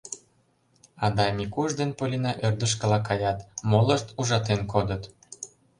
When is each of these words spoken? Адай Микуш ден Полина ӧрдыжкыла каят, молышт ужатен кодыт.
Адай 1.05 1.31
Микуш 1.37 1.71
ден 1.79 1.91
Полина 1.97 2.31
ӧрдыжкыла 2.45 2.99
каят, 3.07 3.39
молышт 3.69 4.07
ужатен 4.19 4.61
кодыт. 4.71 5.03